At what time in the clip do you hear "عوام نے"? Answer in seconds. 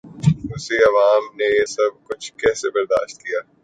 0.83-1.47